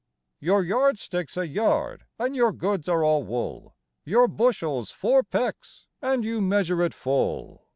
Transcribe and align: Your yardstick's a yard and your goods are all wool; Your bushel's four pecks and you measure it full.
Your 0.39 0.63
yardstick's 0.63 1.37
a 1.37 1.47
yard 1.47 2.07
and 2.17 2.35
your 2.35 2.51
goods 2.51 2.89
are 2.89 3.03
all 3.03 3.21
wool; 3.21 3.75
Your 4.03 4.27
bushel's 4.27 4.89
four 4.89 5.21
pecks 5.21 5.85
and 6.01 6.25
you 6.25 6.41
measure 6.41 6.81
it 6.81 6.95
full. 6.95 7.61